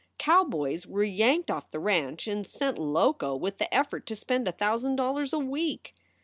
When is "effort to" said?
3.71-4.15